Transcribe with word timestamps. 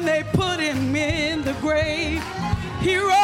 when 0.00 0.06
they 0.06 0.22
put 0.32 0.58
him 0.58 0.96
in 0.96 1.42
the 1.42 1.52
grave. 1.60 2.22
He 2.80 2.96
rose 2.96 3.19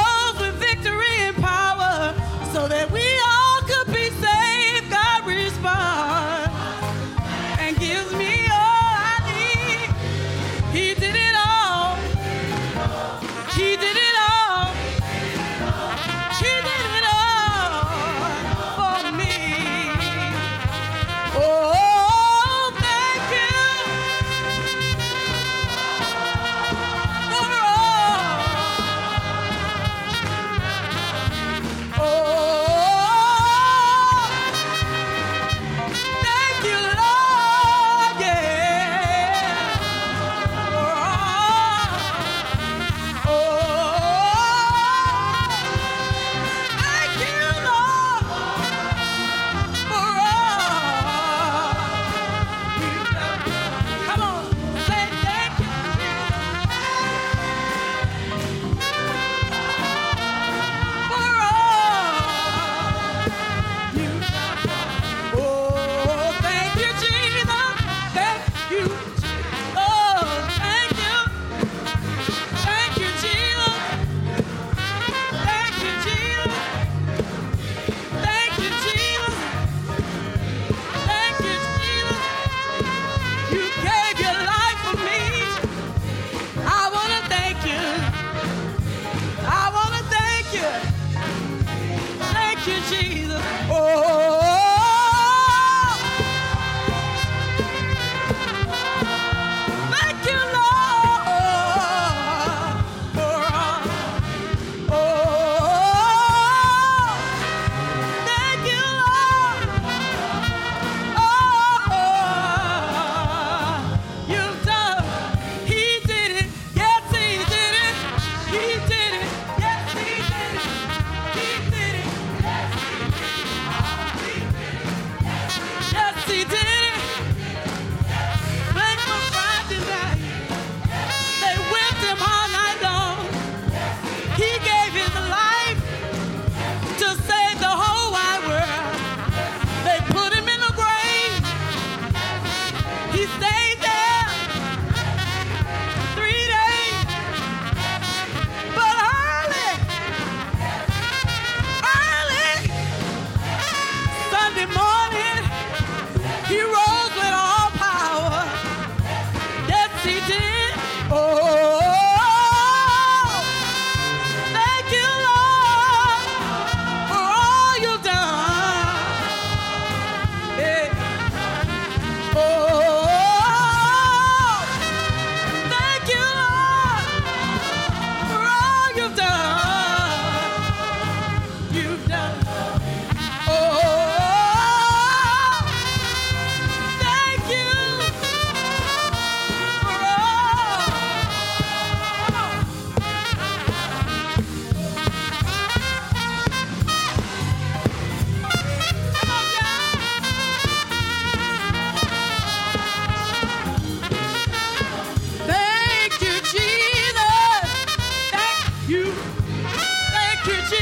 去 210.46 210.75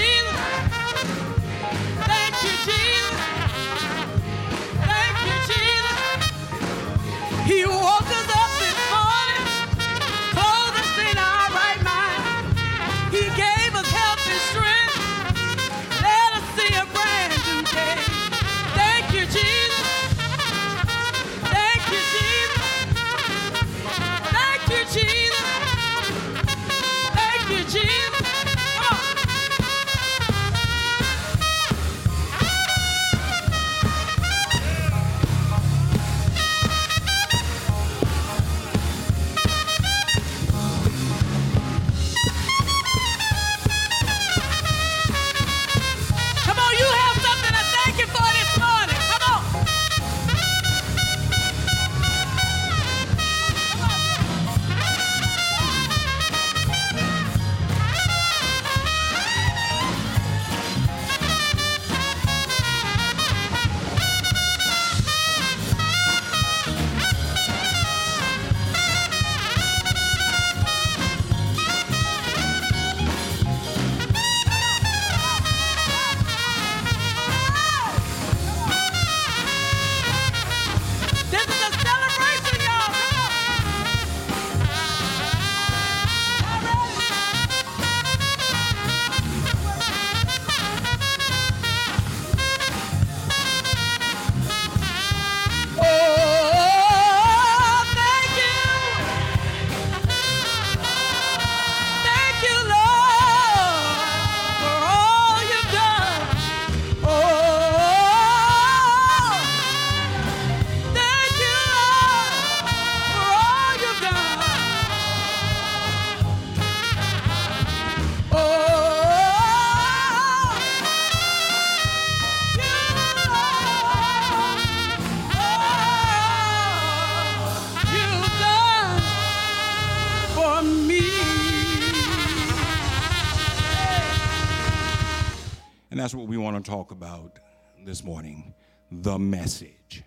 want 136.54 136.64
to 136.64 136.70
talk 136.70 136.92
about 136.92 137.40
this 137.84 138.04
morning 138.04 138.54
the 138.88 139.18
message. 139.18 140.04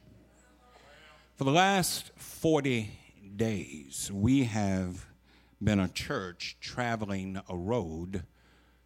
For 1.35 1.43
the 1.43 1.51
last 1.51 2.11
40 2.15 2.89
days, 3.35 4.09
we 4.13 4.45
have 4.45 5.05
been 5.61 5.81
a 5.81 5.89
church 5.89 6.55
traveling 6.61 7.41
a 7.49 7.57
road 7.57 8.23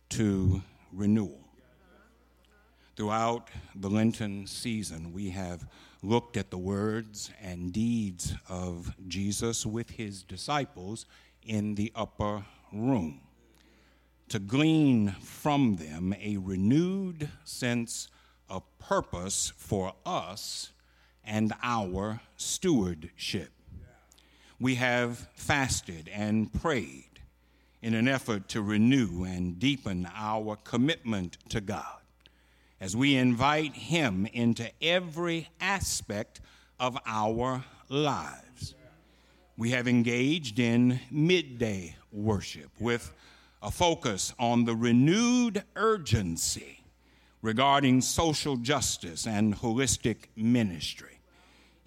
to 0.09 0.63
renewal. 0.91 1.47
Throughout 2.95 3.49
the 3.75 3.91
Lenten 3.91 4.47
season, 4.47 5.13
we 5.13 5.29
have 5.29 5.67
looked 6.01 6.37
at 6.37 6.49
the 6.49 6.57
words 6.57 7.29
and 7.43 7.71
deeds 7.71 8.33
of 8.49 8.91
Jesus 9.07 9.67
with 9.67 9.91
his 9.91 10.23
disciples 10.23 11.05
in 11.43 11.75
the 11.75 11.91
upper 11.93 12.43
room 12.73 13.21
to 14.31 14.39
glean 14.39 15.11
from 15.19 15.75
them 15.75 16.15
a 16.21 16.37
renewed 16.37 17.27
sense 17.43 18.07
of 18.47 18.63
purpose 18.79 19.51
for 19.57 19.91
us 20.05 20.71
and 21.25 21.51
our 21.61 22.21
stewardship. 22.37 23.51
We 24.57 24.75
have 24.75 25.27
fasted 25.33 26.09
and 26.13 26.53
prayed 26.53 27.19
in 27.81 27.93
an 27.93 28.07
effort 28.07 28.47
to 28.49 28.61
renew 28.61 29.25
and 29.25 29.59
deepen 29.59 30.07
our 30.15 30.55
commitment 30.55 31.37
to 31.49 31.59
God 31.59 31.99
as 32.79 32.95
we 32.95 33.17
invite 33.17 33.75
Him 33.75 34.25
into 34.31 34.71
every 34.81 35.49
aspect 35.59 36.39
of 36.79 36.97
our 37.05 37.65
lives. 37.89 38.75
We 39.57 39.71
have 39.71 39.89
engaged 39.89 40.57
in 40.57 41.01
midday 41.11 41.97
worship 42.13 42.71
with 42.79 43.11
a 43.61 43.69
focus 43.71 44.33
on 44.39 44.65
the 44.65 44.75
renewed 44.75 45.63
urgency 45.75 46.83
regarding 47.41 48.01
social 48.01 48.55
justice 48.57 49.27
and 49.27 49.55
holistic 49.55 50.27
ministry, 50.35 51.19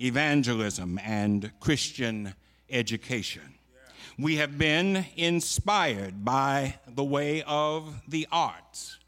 evangelism 0.00 0.99
and 1.02 1.50
Christian 1.61 2.35
education. 2.71 3.54
We 4.19 4.37
have 4.37 4.57
been 4.57 5.04
inspired 5.16 6.25
by 6.25 6.76
the 6.87 7.04
way 7.04 7.43
of 7.43 8.02
the 8.07 8.28
arts 8.31 8.99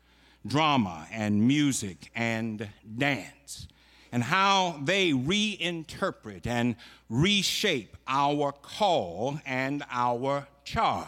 drama 0.47 1.07
and 1.11 1.47
music 1.47 2.11
and 2.15 2.69
dance, 2.97 3.67
and 4.13 4.23
how 4.23 4.81
they 4.85 5.11
reinterpret 5.11 6.47
and 6.47 6.77
reshape 7.11 7.97
our 8.07 8.53
call 8.53 9.41
and 9.45 9.83
our 9.91 10.47
charge. 10.65 11.07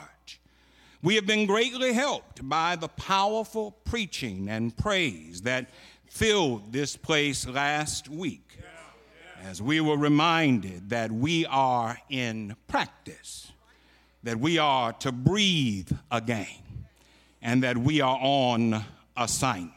We 1.01 1.15
have 1.15 1.27
been 1.27 1.47
greatly 1.47 1.93
helped 1.93 2.49
by 2.49 2.75
the 2.75 2.89
powerful 2.89 3.71
preaching 3.85 4.49
and 4.49 4.77
praise 4.77 5.43
that 5.43 5.71
filled 6.07 6.73
this 6.73 6.97
place 6.97 7.47
last 7.47 8.09
week 8.09 8.59
as 9.41 9.63
we 9.63 9.81
were 9.81 9.97
reminded 9.97 10.91
that 10.91 11.13
we 11.13 11.47
are 11.47 11.99
in 12.11 12.57
practice, 12.67 13.53
that 14.25 14.41
we 14.41 14.59
are 14.59 14.93
to 14.95 15.13
breathe 15.13 15.93
again, 16.11 16.87
and 17.41 17.63
that 17.63 17.79
we 17.79 18.01
are 18.01 18.19
on 18.21 18.85
assignment. 19.17 19.75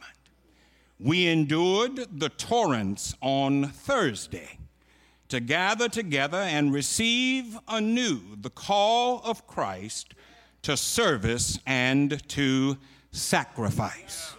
We 0.98 1.28
endured 1.28 2.18
the 2.18 2.30
torrents 2.30 3.14
on 3.20 3.66
Thursday 3.68 4.58
to 5.28 5.38
gather 5.38 5.88
together 5.88 6.38
and 6.38 6.72
receive 6.72 7.56
anew 7.68 8.20
the 8.40 8.50
call 8.50 9.22
of 9.24 9.46
Christ 9.46 10.16
to 10.62 10.76
service 10.76 11.58
and 11.66 12.26
to 12.28 12.76
sacrifice. 13.10 14.34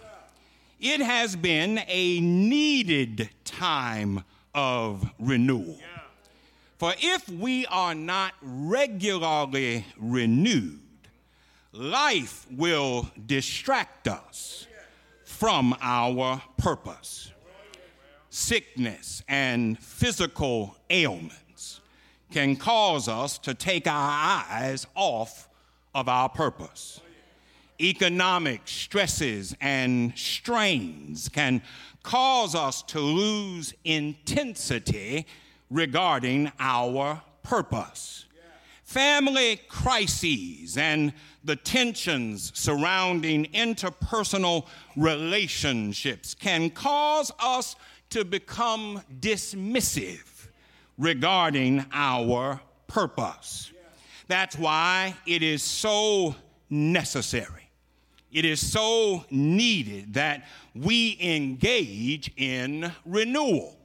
It 0.80 1.00
has 1.00 1.36
been 1.36 1.80
a 1.86 2.20
needed 2.20 3.28
time 3.44 4.24
of 4.54 5.10
renewal. 5.18 5.78
For 6.78 6.94
if 6.98 7.28
we 7.28 7.66
are 7.66 7.94
not 7.94 8.34
regularly 8.42 9.86
renewed, 9.98 10.80
life 11.72 12.46
will 12.50 13.08
distract 13.26 14.08
us 14.08 14.66
from 15.24 15.74
our 15.80 16.42
purpose. 16.58 17.32
Sickness 18.30 19.22
and 19.28 19.78
physical 19.78 20.76
ailments 20.90 21.80
can 22.32 22.56
cause 22.56 23.08
us 23.08 23.38
to 23.38 23.54
take 23.54 23.86
our 23.86 24.44
eyes 24.50 24.86
off 24.94 25.48
of 25.94 26.08
our 26.08 26.28
purpose. 26.28 27.00
Economic 27.80 28.62
stresses 28.66 29.54
and 29.60 30.16
strains 30.16 31.28
can 31.28 31.60
cause 32.02 32.54
us 32.54 32.82
to 32.82 33.00
lose 33.00 33.74
intensity 33.84 35.26
regarding 35.70 36.52
our 36.60 37.20
purpose. 37.42 38.26
Family 38.84 39.60
crises 39.68 40.76
and 40.76 41.12
the 41.42 41.56
tensions 41.56 42.52
surrounding 42.54 43.46
interpersonal 43.46 44.66
relationships 44.96 46.34
can 46.34 46.70
cause 46.70 47.32
us 47.40 47.76
to 48.10 48.24
become 48.24 49.02
dismissive 49.20 50.46
regarding 50.96 51.84
our 51.92 52.60
purpose. 52.86 53.72
That's 54.26 54.56
why 54.56 55.14
it 55.26 55.42
is 55.42 55.62
so 55.62 56.34
necessary, 56.70 57.70
it 58.32 58.44
is 58.44 58.66
so 58.72 59.24
needed 59.30 60.14
that 60.14 60.46
we 60.74 61.16
engage 61.20 62.32
in 62.36 62.90
renewal. 63.04 63.78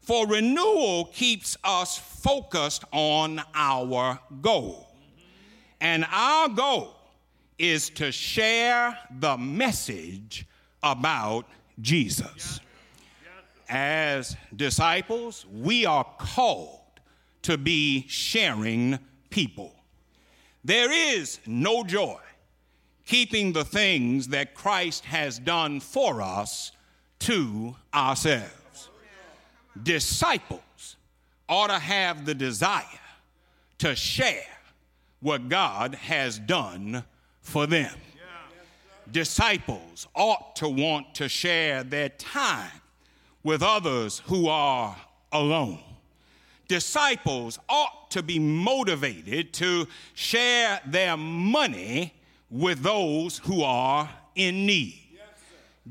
For 0.00 0.26
renewal 0.26 1.06
keeps 1.06 1.56
us 1.64 1.98
focused 1.98 2.84
on 2.92 3.42
our 3.54 4.20
goal. 4.42 4.88
And 5.80 6.04
our 6.10 6.48
goal 6.50 6.94
is 7.58 7.88
to 7.90 8.12
share 8.12 8.98
the 9.18 9.36
message 9.38 10.46
about 10.82 11.46
Jesus. 11.80 12.60
As 13.68 14.36
disciples, 14.54 15.46
we 15.52 15.86
are 15.86 16.06
called 16.18 16.80
to 17.42 17.56
be 17.56 18.04
sharing 18.08 18.98
people. 19.34 19.74
There 20.62 20.92
is 20.92 21.40
no 21.44 21.82
joy 21.82 22.20
keeping 23.04 23.52
the 23.52 23.64
things 23.64 24.28
that 24.28 24.54
Christ 24.54 25.04
has 25.06 25.40
done 25.40 25.80
for 25.80 26.22
us 26.22 26.70
to 27.18 27.74
ourselves. 27.92 28.90
Disciples 29.82 30.96
ought 31.48 31.66
to 31.66 31.80
have 31.80 32.24
the 32.24 32.34
desire 32.34 32.84
to 33.78 33.96
share 33.96 34.46
what 35.18 35.48
God 35.48 35.96
has 35.96 36.38
done 36.38 37.02
for 37.40 37.66
them. 37.66 37.92
Disciples 39.10 40.06
ought 40.14 40.54
to 40.56 40.68
want 40.68 41.12
to 41.16 41.28
share 41.28 41.82
their 41.82 42.10
time 42.10 42.80
with 43.42 43.64
others 43.64 44.22
who 44.26 44.46
are 44.46 44.96
alone. 45.32 45.80
Disciples 46.74 47.56
ought 47.68 48.10
to 48.10 48.20
be 48.20 48.40
motivated 48.40 49.52
to 49.52 49.86
share 50.14 50.80
their 50.84 51.16
money 51.16 52.12
with 52.50 52.82
those 52.82 53.38
who 53.38 53.62
are 53.62 54.10
in 54.34 54.66
need. 54.66 55.20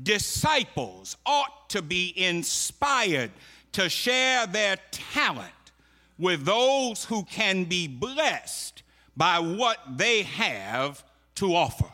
Disciples 0.02 1.16
ought 1.24 1.70
to 1.70 1.80
be 1.80 2.12
inspired 2.14 3.30
to 3.72 3.88
share 3.88 4.46
their 4.46 4.76
talent 4.90 5.72
with 6.18 6.44
those 6.44 7.06
who 7.06 7.22
can 7.22 7.64
be 7.64 7.88
blessed 7.88 8.82
by 9.16 9.38
what 9.38 9.78
they 9.96 10.24
have 10.24 11.02
to 11.36 11.54
offer. 11.54 11.90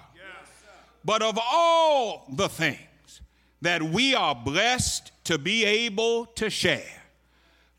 But 1.04 1.22
of 1.22 1.38
all 1.40 2.26
the 2.28 2.48
things 2.48 3.20
that 3.62 3.84
we 3.84 4.16
are 4.16 4.34
blessed 4.34 5.12
to 5.26 5.38
be 5.38 5.64
able 5.64 6.26
to 6.26 6.50
share, 6.50 6.99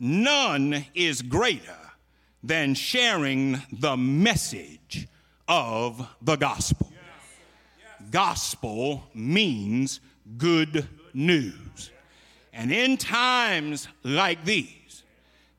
none 0.01 0.84
is 0.96 1.22
greater 1.22 1.77
than 2.43 2.74
sharing 2.74 3.62
the 3.72 3.96
message 3.96 5.08
of 5.48 6.08
the 6.24 6.36
gospel. 6.36 6.91
Gospel 8.10 9.03
means 9.13 10.00
good 10.38 10.88
news. 11.13 11.91
And 12.51 12.72
in 12.72 12.98
times 12.98 13.88
like 14.03 14.43
these, 14.43 15.03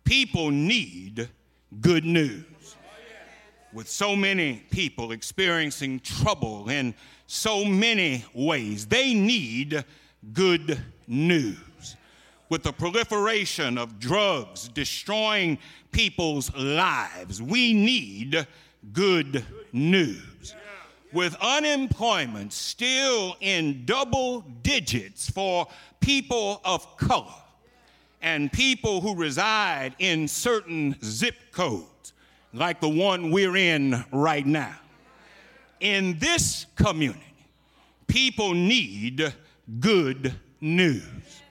people 0.05 0.51
need 0.51 1.29
good 1.81 2.05
news 2.05 2.45
with 3.73 3.89
so 3.89 4.17
many 4.17 4.65
people 4.71 5.13
experiencing 5.13 6.01
trouble 6.01 6.69
in 6.69 6.95
so 7.27 7.65
many 7.65 8.25
ways. 8.35 8.87
They 8.87 9.15
need 9.15 9.85
good 10.33 10.79
news. 11.07 11.59
With 12.53 12.65
the 12.65 12.73
proliferation 12.75 13.79
of 13.79 13.99
drugs 13.99 14.69
destroying 14.69 15.57
people's 15.91 16.55
lives, 16.55 17.41
we 17.41 17.73
need 17.73 18.47
good 18.93 19.43
news. 19.73 20.55
with 21.15 21.35
unemployment 21.41 22.53
still 22.53 23.37
in 23.41 23.87
double 23.87 24.43
digits 24.63 25.31
for 25.31 25.67
people 26.01 26.61
of 26.67 26.99
color 26.99 27.41
and 28.21 28.53
people 28.53 29.01
who 29.01 29.15
reside 29.15 29.95
in 29.99 30.29
certain 30.29 30.95
zip 31.03 31.37
codes, 31.53 32.13
like 32.53 32.83
the 32.83 32.89
one 32.89 33.31
we're 33.31 33.57
in 33.57 34.05
right 34.13 34.47
now. 34.47 34.77
In 35.81 36.19
this 36.19 36.67
community, 36.77 37.49
people 38.07 38.53
need 38.53 39.33
good 39.81 40.35
news. 40.61 41.42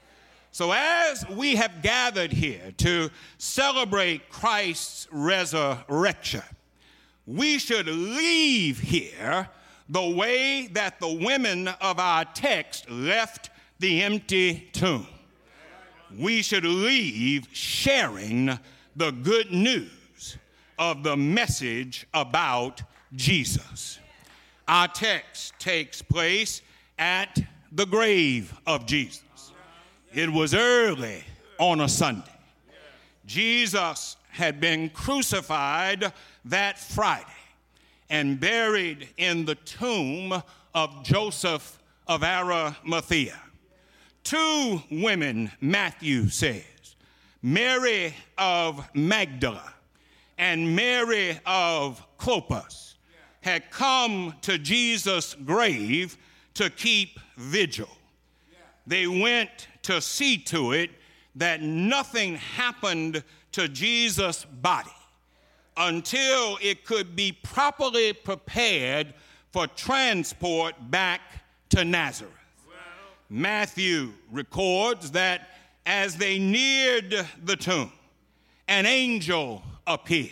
So, 0.54 0.74
as 0.74 1.28
we 1.30 1.56
have 1.56 1.82
gathered 1.82 2.34
here 2.34 2.74
to 2.80 3.10
celebrate 3.38 4.30
Christ's 4.30 5.08
resurrection, 5.10 6.44
we 7.26 7.58
should 7.58 7.88
leave 7.88 8.80
here 8.80 9.48
the 9.88 10.10
way 10.10 10.68
that 10.68 11.00
the 11.00 11.08
women 11.08 11.70
of 11.70 12.00
our 12.00 12.26
text 12.26 12.90
left 12.90 13.50
the 13.80 14.04
empty 14.04 14.70
tomb. 14.74 15.08
We 16.18 16.42
should 16.42 16.66
leave 16.66 17.48
sharing 17.54 18.60
the 18.98 19.12
good 19.12 19.54
news 19.54 20.38
of 20.78 21.04
the 21.04 21.16
message 21.16 22.08
about 22.14 22.82
Jesus. 23.16 24.00
Our 24.68 24.90
text 24.90 25.54
takes 25.60 26.02
place 26.02 26.62
at 27.00 27.40
the 27.72 27.86
grave 27.86 28.54
of 28.68 28.86
Jesus. 28.86 29.24
It 30.14 30.30
was 30.30 30.54
early 30.54 31.24
on 31.58 31.80
a 31.80 31.88
Sunday. 31.88 32.28
Jesus 33.26 34.18
had 34.30 34.60
been 34.60 34.90
crucified 34.90 36.12
that 36.46 36.78
Friday 36.78 37.26
and 38.10 38.38
buried 38.38 39.08
in 39.16 39.46
the 39.46 39.56
tomb 39.56 40.44
of 40.76 41.04
Joseph 41.04 41.80
of 42.08 42.24
Arimathea. 42.24 43.40
Two 44.26 44.82
women, 44.92 45.50
Matthew 45.62 46.28
says, 46.28 46.96
Mary 47.42 48.14
of 48.38 48.86
Magdala 48.94 49.74
and 50.38 50.76
Mary 50.76 51.40
of 51.46 52.06
Clopas, 52.18 52.96
had 53.40 53.72
come 53.72 54.36
to 54.42 54.58
Jesus' 54.58 55.38
grave 55.46 56.18
to 56.56 56.70
keep 56.70 57.18
vigil. 57.38 57.88
They 58.88 59.08
went 59.08 59.68
to 59.84 60.02
see 60.02 60.38
to 60.38 60.74
it 60.74 60.92
that 61.36 61.62
nothing 61.62 62.36
happened 62.36 63.24
to 63.54 63.68
Jesus' 63.68 64.46
body 64.46 64.92
until 65.78 66.58
it 66.62 66.86
could 66.86 67.16
be 67.16 67.32
properly 67.32 68.14
prepared 68.14 69.14
for 69.52 69.68
transport 69.68 70.76
back 70.90 71.22
to 71.70 71.86
Nazareth. 71.86 72.32
Matthew 73.30 74.12
records 74.30 75.12
that 75.12 75.50
as 75.86 76.18
they 76.18 76.38
neared 76.38 77.26
the 77.44 77.56
tomb, 77.56 77.92
an 78.68 78.86
angel 78.86 79.64
appeared. 79.88 80.32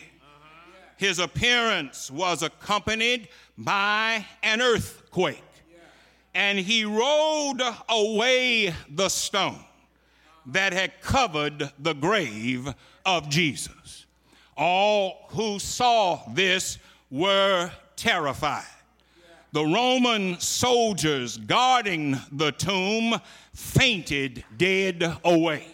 His 0.97 1.19
appearance 1.19 2.11
was 2.11 2.43
accompanied 2.43 3.29
by 3.57 4.25
an 4.43 4.61
earthquake, 4.61 5.41
and 6.39 6.57
he 6.57 6.85
rolled 6.85 7.61
away 7.89 8.73
the 8.89 9.09
stone 9.09 9.59
that 10.45 10.71
had 10.71 11.01
covered 11.01 11.69
the 11.77 11.93
grave 11.93 12.73
of 13.05 13.27
Jesus. 13.27 14.05
All 14.55 15.25
who 15.31 15.59
saw 15.59 16.21
this 16.33 16.77
were 17.11 17.69
terrified. 17.97 18.63
The 19.51 19.65
Roman 19.65 20.39
soldiers 20.39 21.35
guarding 21.35 22.17
the 22.31 22.53
tomb 22.53 23.19
fainted 23.53 24.45
dead 24.55 25.17
away. 25.25 25.67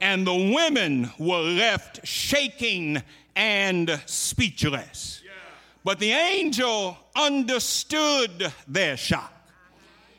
And 0.00 0.26
the 0.26 0.54
women 0.54 1.10
were 1.18 1.42
left 1.42 2.06
shaking 2.06 3.02
and 3.36 4.00
speechless. 4.06 5.20
But 5.84 5.98
the 5.98 6.12
angel 6.12 6.96
understood 7.14 8.50
their 8.66 8.96
shock. 8.96 9.33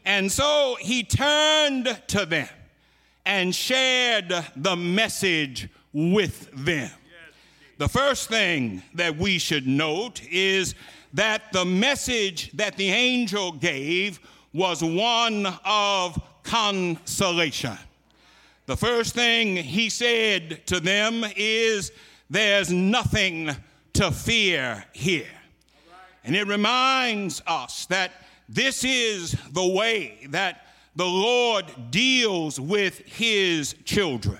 And 0.05 0.31
so 0.31 0.77
he 0.79 1.03
turned 1.03 1.99
to 2.07 2.25
them 2.25 2.47
and 3.25 3.53
shared 3.53 4.31
the 4.55 4.75
message 4.75 5.67
with 5.93 6.49
them. 6.53 6.91
The 7.77 7.89
first 7.89 8.29
thing 8.29 8.83
that 8.93 9.17
we 9.17 9.39
should 9.39 9.67
note 9.67 10.21
is 10.29 10.75
that 11.13 11.51
the 11.51 11.65
message 11.65 12.51
that 12.51 12.77
the 12.77 12.89
angel 12.89 13.51
gave 13.51 14.19
was 14.53 14.81
one 14.83 15.47
of 15.65 16.21
consolation. 16.43 17.77
The 18.67 18.77
first 18.77 19.13
thing 19.13 19.57
he 19.57 19.89
said 19.89 20.65
to 20.67 20.79
them 20.79 21.25
is, 21.35 21.91
There's 22.29 22.71
nothing 22.71 23.51
to 23.93 24.11
fear 24.11 24.85
here. 24.93 25.27
And 26.23 26.35
it 26.35 26.47
reminds 26.47 27.41
us 27.45 27.85
that 27.87 28.11
this 28.47 28.83
is 28.83 29.31
the 29.51 29.67
way 29.67 30.27
that 30.29 30.67
the 30.95 31.05
Lord 31.05 31.65
deals 31.91 32.59
with 32.59 32.99
his 32.99 33.75
children. 33.85 34.39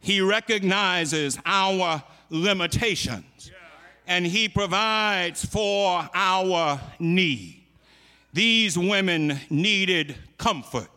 He 0.00 0.20
recognizes 0.20 1.38
our 1.44 2.02
limitations 2.30 3.50
and 4.06 4.26
he 4.26 4.48
provides 4.48 5.44
for 5.44 6.08
our 6.14 6.80
need. 6.98 7.62
These 8.32 8.78
women 8.78 9.38
needed 9.50 10.16
comfort, 10.38 10.88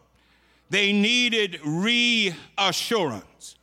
they 0.70 0.94
needed 0.94 1.60
reassurance. 1.66 3.56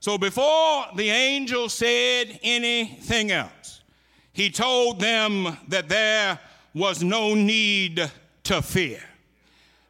So 0.00 0.18
before 0.18 0.86
the 0.96 1.08
angel 1.08 1.68
said 1.68 2.38
anything 2.42 3.30
else, 3.30 3.82
he 4.32 4.50
told 4.50 5.00
them 5.00 5.56
that 5.68 5.88
there 5.88 6.38
was 6.74 7.02
no 7.02 7.34
need 7.34 8.10
to 8.44 8.60
fear. 8.62 9.02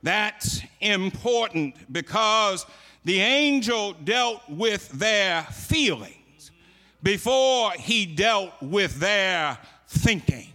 That's 0.03 0.61
important 0.81 1.75
because 1.91 2.67
the 3.05 3.21
angel 3.21 3.95
dealt 4.05 4.43
with 4.49 4.91
their 4.91 5.43
feelings 5.45 6.51
before 7.03 7.73
he 7.73 8.07
dealt 8.07 8.53
with 8.61 9.01
their 9.01 9.59
thinking. 9.89 10.49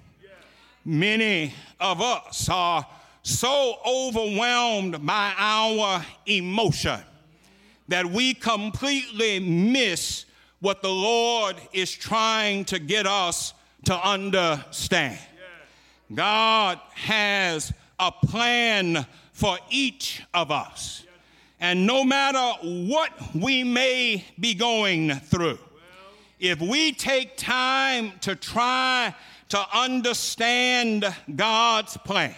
Many 0.86 1.54
of 1.80 2.02
us 2.02 2.48
are 2.50 2.86
so 3.24 3.76
overwhelmed 3.86 5.06
by 5.06 5.34
our 5.38 6.06
emotion 6.26 7.00
that 7.88 8.06
we 8.06 8.34
completely 8.34 9.40
miss 9.40 10.26
what 10.60 10.82
the 10.82 10.90
Lord 10.90 11.56
is 11.74 11.92
trying 11.92 12.66
to 12.66 12.80
get 12.80 13.08
us 13.08 13.54
to 13.86 14.08
understand. 14.08 15.20
God 16.14 16.80
has 16.96 17.72
a 18.00 18.12
plan 18.12 19.06
for 19.32 19.58
each 19.70 20.22
of 20.34 20.52
us. 20.52 21.04
And 21.60 21.86
no 21.86 22.04
matter 22.04 22.54
what 22.62 23.12
we 23.36 23.64
may 23.64 24.24
be 24.40 24.54
going 24.54 25.12
through, 25.12 25.60
if 26.40 26.62
we 26.62 26.94
take 26.94 27.36
time 27.36 28.14
to 28.22 28.36
try 28.36 29.14
to 29.50 29.66
understand 29.78 31.06
God's 31.36 31.98
plan, 31.98 32.36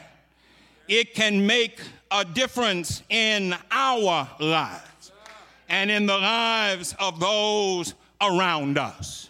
it 0.88 1.14
can 1.14 1.46
make 1.46 1.80
a 2.10 2.26
difference 2.26 3.04
in 3.10 3.56
our 3.70 4.30
lives 4.40 5.12
and 5.70 5.92
in 5.92 6.06
the 6.06 6.18
lives 6.18 6.96
of 7.00 7.20
those 7.20 7.94
around 8.20 8.78
us. 8.78 9.30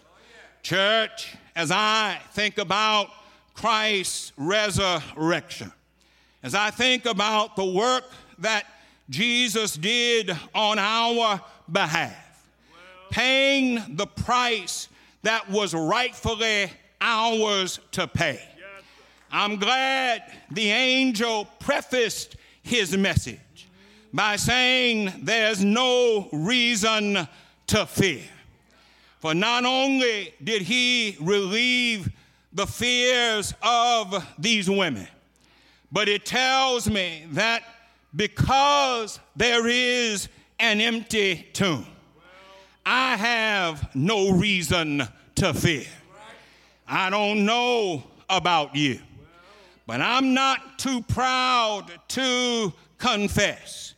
Church, 0.62 1.36
as 1.54 1.70
I 1.70 2.18
think 2.32 2.58
about 2.58 3.08
Christ's 3.54 4.32
resurrection, 4.36 5.72
as 6.42 6.54
I 6.54 6.70
think 6.70 7.06
about 7.06 7.56
the 7.56 7.64
work 7.64 8.04
that 8.38 8.64
Jesus 9.10 9.74
did 9.74 10.36
on 10.54 10.78
our 10.78 11.40
behalf, 11.70 12.46
paying 13.10 13.96
the 13.96 14.06
price 14.06 14.88
that 15.22 15.50
was 15.50 15.74
rightfully 15.74 16.70
ours 17.00 17.78
to 17.92 18.06
pay. 18.06 18.40
I'm 19.30 19.56
glad 19.56 20.22
the 20.50 20.70
angel 20.70 21.46
prefaced 21.58 22.36
his 22.62 22.96
message 22.96 23.38
by 24.12 24.36
saying 24.36 25.12
there's 25.22 25.64
no 25.64 26.28
reason 26.32 27.26
to 27.68 27.86
fear. 27.86 28.24
For 29.20 29.34
not 29.34 29.64
only 29.64 30.34
did 30.42 30.62
he 30.62 31.16
relieve 31.20 32.10
the 32.52 32.66
fears 32.66 33.54
of 33.62 34.24
these 34.38 34.68
women, 34.68 35.08
but 35.90 36.08
it 36.08 36.24
tells 36.26 36.88
me 36.88 37.26
that 37.32 37.62
because 38.14 39.18
there 39.36 39.66
is 39.66 40.28
an 40.58 40.80
empty 40.80 41.48
tomb, 41.52 41.86
I 42.84 43.16
have 43.16 43.94
no 43.94 44.30
reason 44.30 45.06
to 45.36 45.54
fear. 45.54 45.86
I 46.86 47.10
don't 47.10 47.46
know 47.46 48.04
about 48.28 48.76
you, 48.76 49.00
But 49.86 50.00
I'm 50.00 50.34
not 50.34 50.78
too 50.78 51.02
proud 51.02 51.90
to 52.08 52.72
confess 52.98 53.94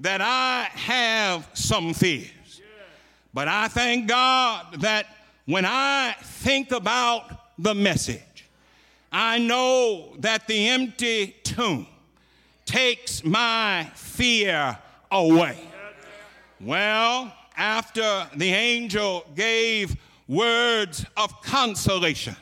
that 0.00 0.20
I 0.20 0.68
have 0.72 1.48
some 1.54 1.94
fears. 1.94 2.60
But 3.32 3.48
I 3.48 3.68
thank 3.68 4.08
God 4.08 4.80
that 4.80 5.06
when 5.46 5.64
I 5.64 6.14
think 6.20 6.70
about 6.70 7.41
the 7.62 7.74
message, 7.74 8.48
I 9.10 9.38
know 9.38 10.14
that 10.18 10.46
the 10.46 10.68
empty 10.68 11.36
tomb 11.44 11.86
takes 12.64 13.24
my 13.24 13.90
fear 13.94 14.78
away. 15.10 15.58
Well, 16.60 17.32
after 17.56 18.26
the 18.34 18.52
angel 18.52 19.26
gave 19.34 19.96
words 20.28 21.04
of 21.16 21.40
consolation, 21.42 22.36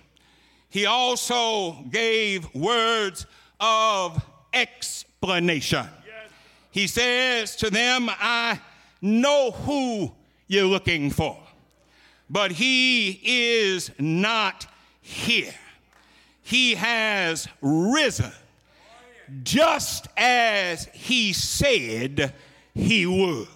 he 0.68 0.87
also 0.87 1.72
gave 1.90 2.54
words 2.54 3.26
of 3.59 4.24
explanation. 4.52 5.87
He 6.70 6.87
says 6.87 7.56
to 7.56 7.70
them, 7.70 8.09
I 8.09 8.61
know 9.02 9.50
who 9.50 10.12
you're 10.46 10.66
looking 10.66 11.11
for, 11.11 11.37
but 12.28 12.52
he 12.52 13.20
is 13.24 13.90
not 13.98 14.66
here. 15.00 15.54
He 16.42 16.74
has 16.74 17.48
risen 17.60 18.32
just 19.42 20.08
as 20.16 20.86
he 20.92 21.32
said 21.32 22.34
he 22.74 23.06
would. 23.06 23.48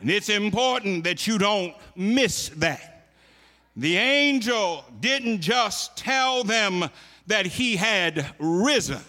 And 0.00 0.10
it's 0.10 0.28
important 0.28 1.04
that 1.04 1.26
you 1.26 1.38
don't 1.38 1.74
miss 1.96 2.50
that. 2.56 3.06
The 3.76 3.96
angel 3.96 4.84
didn't 5.00 5.40
just 5.40 5.96
tell 5.96 6.44
them 6.44 6.88
that 7.26 7.46
he 7.46 7.76
had 7.76 8.34
risen, 8.38 9.00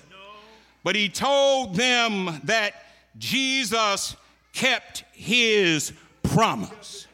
but 0.83 0.95
he 0.95 1.09
told 1.09 1.75
them 1.75 2.39
that 2.43 2.73
Jesus 3.17 4.15
kept 4.53 5.05
his 5.13 5.93
promise. 6.23 7.07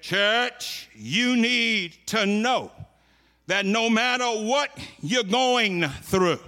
Church, 0.00 0.88
you 0.96 1.36
need 1.36 1.94
to 2.06 2.26
know 2.26 2.72
that 3.50 3.66
no 3.66 3.90
matter 3.90 4.26
what 4.26 4.70
you're 5.02 5.24
going 5.24 5.82
through, 6.02 6.38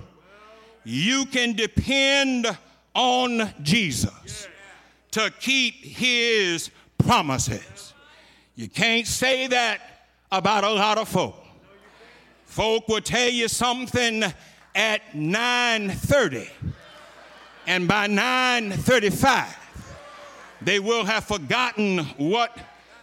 you 0.85 1.27
can 1.27 1.53
depend 1.53 2.47
on 2.95 3.53
Jesus 3.61 4.47
to 5.11 5.29
keep 5.41 5.75
his 5.85 6.71
promises. 6.99 7.93
You 8.55 8.69
can't 8.69 9.05
say 9.05 9.49
that 9.49 9.81
about 10.31 10.62
a 10.62 10.71
lot 10.71 10.97
of 10.97 11.09
folk. 11.09 11.35
Folk 12.45 12.87
will 12.87 13.01
tell 13.01 13.31
you 13.31 13.49
something 13.49 14.23
at 14.73 15.12
9:30 15.12 16.49
and 17.67 17.88
by 17.88 18.07
9:35 18.07 19.57
they 20.61 20.79
will 20.79 21.05
have 21.05 21.25
forgotten 21.25 21.99
what 22.17 22.57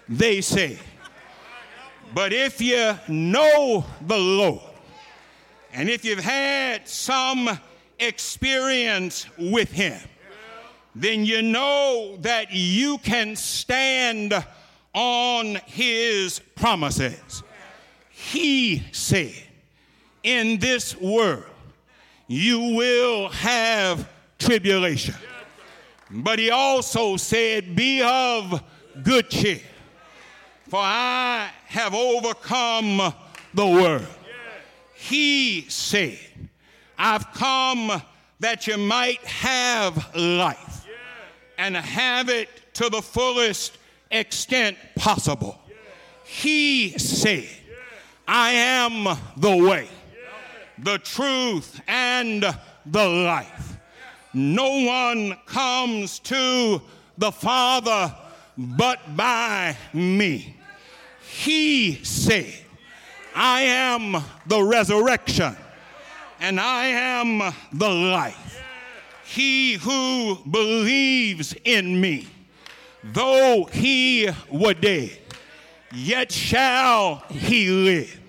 they 0.08 0.40
said. 0.40 0.80
But 2.14 2.34
if 2.34 2.60
you 2.62 2.96
know 3.08 3.86
the 4.02 4.18
Lord 4.18 4.62
and 5.74 5.90
if 5.90 6.04
you've 6.04 6.20
had 6.20 6.88
some 6.88 7.50
experience 8.00 9.28
with 9.38 9.72
him, 9.72 10.00
then 10.96 11.26
you 11.26 11.42
know 11.42 12.18
that 12.22 12.48
you 12.52 12.98
can 13.00 13.36
stand 13.36 14.34
on 14.94 15.56
his 15.66 16.40
promises. 16.56 17.44
He 18.10 18.84
said, 18.92 19.34
In 20.24 20.58
this 20.58 20.96
world, 20.98 21.46
you 22.28 22.76
will 22.76 23.30
have 23.30 24.10
tribulation. 24.40 25.16
But 26.12 26.40
he 26.40 26.50
also 26.50 27.18
said, 27.18 27.76
Be 27.76 28.02
of 28.02 28.64
good 29.04 29.30
cheer, 29.30 29.62
for 30.70 30.80
I 30.80 31.50
have 31.66 31.96
overcome 31.96 33.14
the 33.56 33.66
world. 33.66 34.06
He 34.94 35.66
said, 35.68 36.20
I've 36.98 37.34
come 37.34 38.02
that 38.40 38.68
you 38.68 38.78
might 38.78 39.20
have 39.26 40.16
life 40.16 40.86
and 41.58 41.76
have 41.76 42.30
it 42.30 42.50
to 42.76 42.90
the 42.90 43.02
fullest 43.02 43.78
extent 44.12 44.78
possible. 44.96 45.60
He 46.24 46.98
said, 47.00 47.50
I 48.28 48.52
am 48.52 49.18
the 49.38 49.56
way, 49.56 49.88
the 50.78 51.00
truth, 51.00 51.82
and 51.88 52.44
the 52.86 53.08
life. 53.08 53.78
No 54.36 54.86
one 54.86 55.36
comes 55.48 56.20
to 56.20 56.80
the 57.18 57.32
Father 57.32 58.16
but 58.56 59.16
by 59.16 59.76
me. 59.94 60.59
He 61.40 62.04
said, 62.04 62.54
I 63.34 63.62
am 63.62 64.22
the 64.46 64.62
resurrection 64.62 65.56
and 66.42 66.60
I 66.60 66.88
am 66.88 67.54
the 67.72 67.88
life. 67.88 68.62
He 69.24 69.76
who 69.76 70.36
believes 70.52 71.56
in 71.64 72.02
me, 72.02 72.28
though 73.06 73.70
he 73.72 74.30
were 74.52 74.74
dead, 74.74 75.18
yet 75.94 76.34
shall 76.34 77.24
he 77.30 77.70
live. 77.70 78.20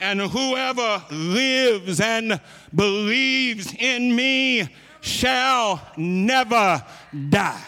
And 0.00 0.20
whoever 0.20 1.02
lives 1.10 1.98
and 1.98 2.40
believes 2.72 3.74
in 3.74 4.14
me 4.14 4.68
shall 5.00 5.82
never 5.96 6.84
die. 7.30 7.64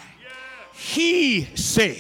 He 0.75 1.49
said, 1.57 1.99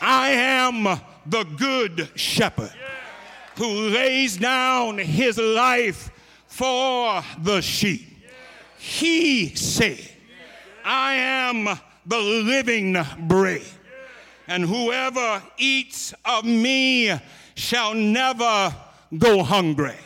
I 0.00 0.30
am 0.30 1.00
the 1.28 1.44
good 1.44 2.08
shepherd 2.14 2.72
who 3.56 3.88
lays 3.88 4.36
down 4.36 4.98
his 4.98 5.38
life 5.38 6.10
for 6.46 7.22
the 7.42 7.60
sheep. 7.60 8.02
He 8.78 9.54
said, 9.54 10.00
I 10.84 11.14
am 11.14 11.64
the 12.04 12.18
living 12.18 12.96
bread, 13.26 13.62
and 14.46 14.64
whoever 14.64 15.42
eats 15.58 16.14
of 16.24 16.44
me 16.44 17.18
shall 17.54 17.94
never 17.94 18.74
go 19.18 19.42
hungry. 19.42 19.96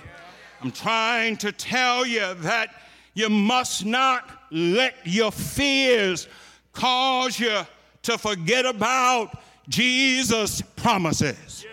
I'm 0.63 0.71
trying 0.71 1.37
to 1.39 1.53
tell 1.53 2.07
you 2.07 2.35
that 2.35 2.75
you 3.15 3.29
must 3.29 3.85
not 3.85 4.31
let 4.51 4.95
your 5.05 5.33
fears 5.33 6.29
cause 6.73 7.39
you 7.39 7.61
to 8.03 8.19
forget 8.19 8.65
about 8.65 9.39
Jesus' 9.71 10.61
promises. 10.77 11.65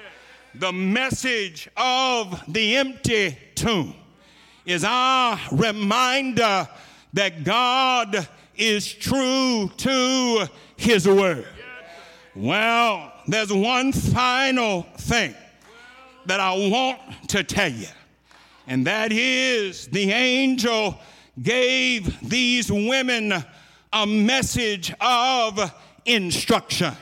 The 0.56 0.72
message 0.72 1.68
of 1.76 2.42
the 2.48 2.78
empty 2.78 3.38
tomb 3.56 3.96
is 4.66 4.84
our 4.84 5.40
reminder 5.52 6.68
that 7.14 7.44
God 7.44 8.28
is 8.56 8.92
true 8.92 9.70
to 9.78 10.48
his 10.78 11.08
word. 11.08 11.48
Well, 12.36 13.12
there's 13.28 13.52
one 13.52 13.92
final 13.92 14.84
thing 14.98 15.34
that 16.28 16.40
I 16.40 16.54
want 16.70 17.00
to 17.30 17.44
tell 17.44 17.72
you, 17.72 17.88
and 18.68 18.86
that 18.86 19.12
is 19.12 19.88
the 19.88 20.12
angel 20.12 21.00
gave 21.42 22.30
these 22.30 22.72
women 22.72 23.34
a 23.94 24.06
message 24.06 24.94
of 25.00 25.74
instruction. 26.06 26.94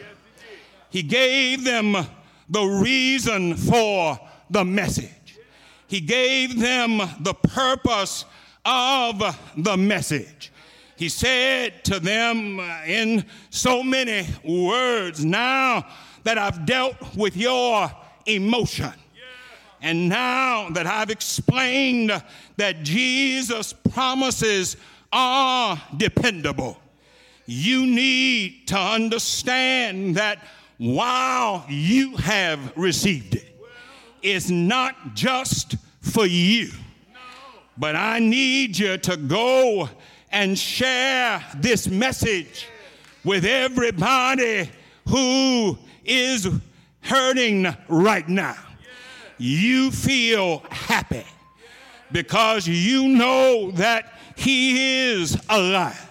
He 0.96 1.04
gave 1.04 1.66
them 1.66 1.98
the 2.48 2.64
reason 2.64 3.56
for 3.56 4.18
the 4.50 4.64
message. 4.64 5.38
He 5.88 6.00
gave 6.00 6.58
them 6.58 7.00
the 7.20 7.34
purpose 7.34 8.24
of 8.64 9.22
the 9.58 9.76
message. 9.76 10.54
He 10.96 11.10
said 11.10 11.84
to 11.84 12.00
them 12.00 12.62
in 12.88 13.26
so 13.50 13.84
many 13.84 14.26
words, 14.46 15.26
Now 15.26 15.86
that 16.24 16.38
I've 16.38 16.66
dealt 16.66 16.96
with 17.14 17.36
your 17.36 17.92
emotion, 18.26 18.94
and 19.82 20.08
now 20.08 20.70
that 20.70 20.88
I've 20.88 21.10
explained 21.10 22.24
that 22.56 22.84
Jesus' 22.84 23.74
promises 23.74 24.78
are 25.12 25.78
dependable, 25.98 26.78
you 27.46 27.86
need 27.86 28.70
to 28.70 28.78
understand 28.78 30.16
that 30.16 30.40
while 30.78 31.66
you 31.70 32.16
have 32.18 32.76
received 32.76 33.36
it, 33.36 33.46
it's 34.22 34.50
not 34.50 35.14
just 35.14 35.76
for 36.02 36.26
you, 36.26 36.72
but 37.78 37.96
I 37.96 38.20
need 38.20 38.78
you 38.78 38.98
to 38.98 39.18
go 39.18 39.90
and 40.32 40.58
share 40.58 41.44
this 41.58 41.88
message 41.88 42.68
with 43.24 43.46
everybody 43.46 44.70
who 45.08 45.78
is 46.04 46.50
hurting 47.02 47.76
right 47.88 48.28
now. 48.28 48.58
You 49.38 49.92
feel 49.92 50.60
happy 50.70 51.26
because 52.12 52.68
you 52.68 53.10
know 53.10 53.72
that 53.72 54.14
He 54.36 55.12
is 55.12 55.38
alive. 55.50 56.02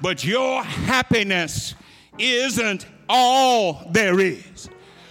But 0.00 0.24
your 0.24 0.62
happiness 0.62 1.74
isn't 2.18 2.86
all 3.08 3.88
there 3.90 4.20
is. 4.20 4.68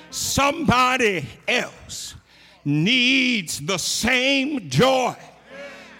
Somebody 0.10 1.26
else 1.48 2.16
needs 2.64 3.60
the 3.60 3.78
same 3.78 4.70
joy 4.70 5.16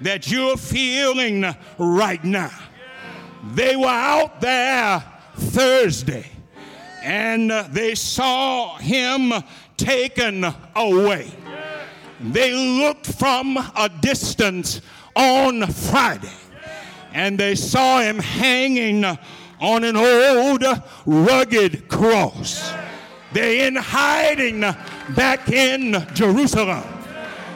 that 0.02 0.30
you're 0.32 0.58
feeling 0.58 1.46
right 1.78 2.24
now. 2.24 2.52
They 3.54 3.76
were 3.76 3.88
out 3.88 4.42
there 4.42 5.04
Thursday 5.36 6.26
and 7.04 7.52
they 7.72 7.94
saw 7.94 8.78
him 8.78 9.32
taken 9.78 10.46
away. 10.76 11.32
They 12.20 12.54
looked 12.54 13.06
from 13.06 13.58
a 13.58 13.90
distance 14.02 14.82
on 15.16 15.68
Friday 15.68 16.34
and 17.14 17.38
they 17.38 17.56
saw 17.56 18.02
him 18.02 18.18
hanging 18.20 19.06
on 19.60 19.84
an 19.84 19.96
old 19.96 20.64
rugged 21.06 21.88
cross. 21.88 22.72
They're 23.34 23.68
in 23.68 23.76
hiding 23.76 24.62
back 25.16 25.50
in 25.50 26.06
Jerusalem 26.14 26.84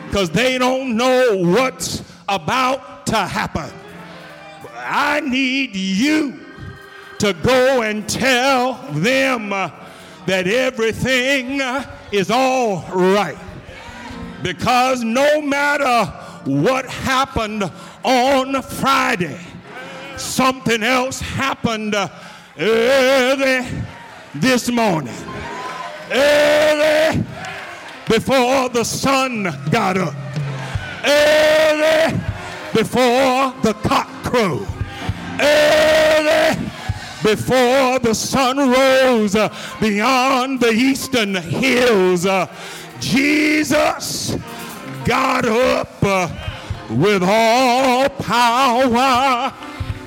because 0.07 0.29
they 0.29 0.57
don't 0.57 0.97
know 0.97 1.37
what's 1.37 2.03
about 2.27 3.05
to 3.07 3.17
happen. 3.17 3.71
I 4.75 5.19
need 5.19 5.75
you 5.75 6.39
to 7.19 7.33
go 7.33 7.81
and 7.83 8.07
tell 8.07 8.73
them 8.91 9.49
that 9.49 10.47
everything 10.47 11.61
is 12.11 12.31
all 12.31 12.81
right. 12.91 13.37
Because 14.41 15.03
no 15.03 15.41
matter 15.41 16.05
what 16.45 16.85
happened 16.85 17.69
on 18.03 18.61
Friday, 18.61 19.39
something 20.19 20.83
else 20.83 21.19
happened 21.19 21.95
uh, 21.95 22.09
early 22.57 23.65
this 24.35 24.69
morning. 24.69 25.15
Early 26.11 27.23
before 28.07 28.69
the 28.69 28.83
sun 28.83 29.43
got 29.71 29.97
up. 29.97 30.15
Early 31.05 32.19
before 32.73 33.53
the 33.61 33.73
cock 33.83 34.07
crowed. 34.23 34.67
Early 35.39 36.59
before 37.23 37.99
the 37.99 38.13
sun 38.13 38.57
rose 38.57 39.35
uh, 39.35 39.53
beyond 39.79 40.59
the 40.59 40.71
eastern 40.71 41.35
hills. 41.35 42.25
Uh, 42.25 42.47
Jesus 42.99 44.35
got 45.05 45.45
up 45.45 46.01
with 46.89 47.23
all 47.23 48.09
power 48.09 49.53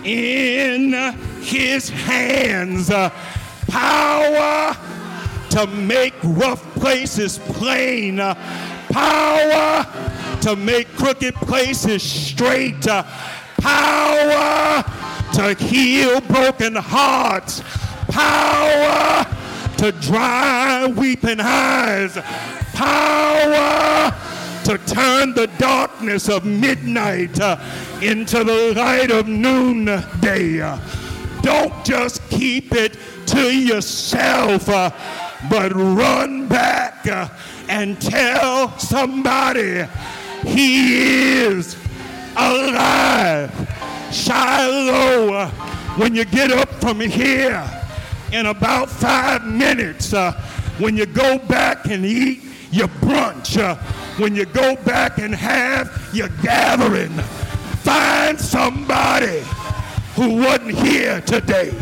in 0.04 0.92
his 1.40 1.88
hands. 1.88 2.90
Power 3.68 4.76
to 5.50 5.66
make 5.66 6.14
rough 6.22 6.62
places 6.74 7.38
plain. 7.38 8.18
Power 8.18 9.86
to 10.40 10.56
make 10.56 10.88
crooked 10.96 11.34
places 11.36 12.02
straight. 12.02 12.86
Power 13.60 14.84
to 15.34 15.54
heal 15.54 16.20
broken 16.20 16.74
hearts. 16.74 17.62
Power 18.08 19.26
to 19.78 19.92
dry 19.92 20.86
weeping 20.86 21.40
eyes. 21.40 22.18
Power 22.74 24.14
to 24.64 24.78
turn 24.78 25.34
the 25.34 25.48
darkness 25.58 26.28
of 26.28 26.44
midnight 26.44 27.40
uh, 27.40 27.58
into 28.00 28.44
the 28.44 28.74
light 28.76 29.10
of 29.10 29.26
noonday. 29.28 30.58
Don't 31.42 31.84
just 31.84 32.28
keep 32.30 32.72
it 32.72 32.96
to 33.26 33.50
yourself, 33.50 34.68
uh, 34.68 34.90
but 35.50 35.72
run 35.72 36.46
back 36.46 37.06
uh, 37.06 37.28
and 37.68 38.00
tell 38.00 38.78
somebody 38.78 39.84
he 40.46 41.40
is 41.40 41.76
alive. 42.36 43.50
Shiloh, 44.12 45.34
uh, 45.34 45.50
when 45.96 46.14
you 46.14 46.24
get 46.24 46.52
up 46.52 46.68
from 46.80 47.00
here 47.00 47.68
in 48.32 48.46
about 48.46 48.88
five 48.88 49.44
minutes, 49.44 50.12
uh, 50.14 50.32
when 50.78 50.96
you 50.96 51.06
go 51.06 51.38
back 51.38 51.86
and 51.86 52.04
eat 52.04 52.42
your 52.72 52.88
brunch, 52.88 53.56
when 54.18 54.34
you 54.34 54.46
go 54.46 54.74
back 54.76 55.18
and 55.18 55.34
have 55.34 56.10
your 56.12 56.28
gathering, 56.42 57.12
find 57.82 58.40
somebody 58.40 59.42
who 60.16 60.36
wasn't 60.36 60.70
here 60.70 61.20
today 61.22 61.72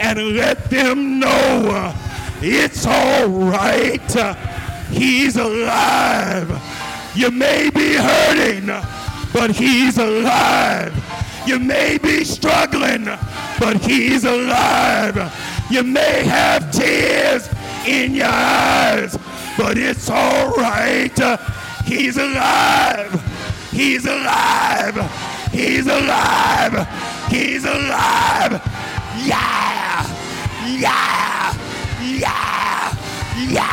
and 0.00 0.18
let 0.36 0.70
them 0.70 1.18
know 1.18 1.94
it's 2.42 2.86
all 2.86 3.28
right. 3.28 4.36
He's 4.90 5.36
alive. 5.36 6.48
You 7.14 7.30
may 7.30 7.68
be 7.70 7.94
hurting, 7.94 8.66
but 9.32 9.50
he's 9.50 9.98
alive. 9.98 10.94
You 11.46 11.58
may 11.58 11.98
be 11.98 12.24
struggling, 12.24 13.04
but 13.58 13.76
he's 13.82 14.24
alive. 14.24 15.18
You 15.70 15.82
may 15.82 16.24
have 16.24 16.72
tears 16.72 17.48
in 17.86 18.14
your 18.14 18.26
eyes, 18.26 19.18
but 19.60 19.76
it's 19.76 20.08
all 20.08 20.52
right. 20.52 21.18
He's 21.84 22.16
alive. 22.16 23.12
He's 23.70 24.06
alive. 24.06 24.96
He's 25.52 25.86
alive. 25.86 26.88
He's 27.28 27.64
alive. 27.66 28.52
Yeah. 29.22 30.06
Yeah. 30.64 31.52
Yeah. 32.00 32.96
Yeah. 33.36 33.70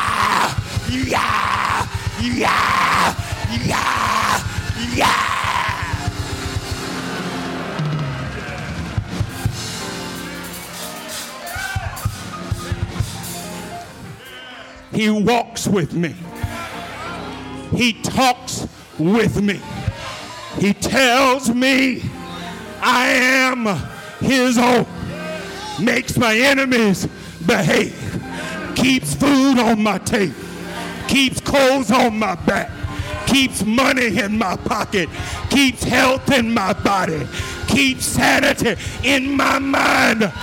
Yeah. 0.89 1.87
Yeah. 2.19 3.15
Yeah. 3.63 4.43
Yeah. 4.93 5.46
He 14.97 15.11
walks 15.11 15.67
with 15.67 15.93
me. 15.93 16.15
He 17.75 17.93
talks 17.93 18.67
with 18.97 19.39
me. 19.39 19.61
He 20.57 20.73
tells 20.73 21.53
me 21.53 22.01
I 22.81 23.09
am 23.09 23.67
his 24.19 24.57
own. 24.57 24.87
Makes 25.79 26.17
my 26.17 26.35
enemies 26.35 27.07
behave. 27.45 27.93
Keeps 28.75 29.13
food 29.13 29.59
on 29.59 29.83
my 29.83 29.99
table. 29.99 30.33
Keeps 31.07 31.41
clothes 31.41 31.91
on 31.91 32.17
my 32.17 32.33
back. 32.33 32.71
Keeps 33.27 33.63
money 33.63 34.17
in 34.17 34.35
my 34.35 34.55
pocket. 34.55 35.09
Keeps 35.51 35.83
health 35.83 36.31
in 36.31 36.51
my 36.51 36.73
body. 36.73 37.27
Keeps 37.67 38.03
sanity 38.03 38.75
in 39.03 39.37
my 39.37 39.59
mind. 39.59 40.33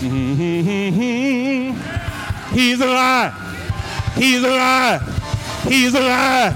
Mm. 0.00 1.74
He's 2.52 2.80
alive. 2.80 3.49
He's 4.20 4.44
alive. 4.44 5.00
He's 5.64 5.94
alive. 5.94 6.54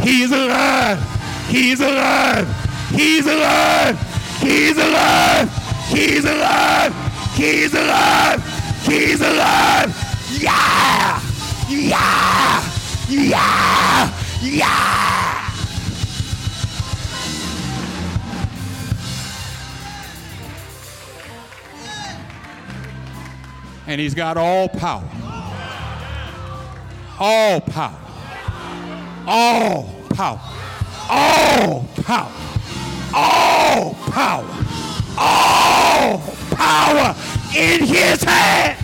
He's 0.00 0.30
alive. 0.30 0.98
He's 1.48 1.80
alive. 1.80 2.48
He's 2.92 3.26
alive. 3.26 3.98
He's 4.38 4.78
alive. 4.78 5.50
He's 5.88 6.24
alive. 6.24 6.94
He's 7.34 7.74
alive. 7.74 8.84
He's 8.86 9.20
alive. 9.20 10.38
Yeah. 10.38 11.20
Yeah. 11.68 12.64
Yeah. 13.08 14.14
Yeah. 14.40 15.50
And 23.88 24.00
he's 24.00 24.14
got 24.14 24.36
all 24.36 24.68
power. 24.68 25.19
All 27.20 27.60
power. 27.60 27.98
All 29.26 29.94
power. 30.14 30.40
all 31.10 31.88
power, 32.04 32.32
all 33.12 33.94
power, 34.12 34.46
all 35.18 36.18
power 36.50 37.16
in 37.56 37.84
his 37.84 38.22
hand. 38.22 38.79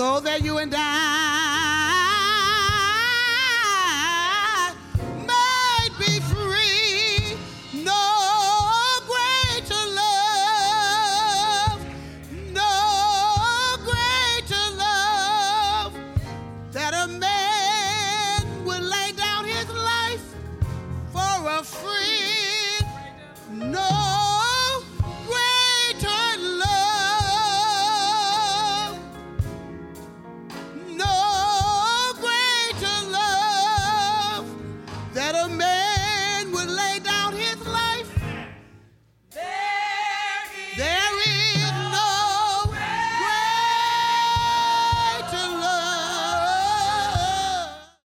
So 0.00 0.18
that 0.18 0.42
you 0.42 0.56
and 0.56 0.72
I 0.74 1.29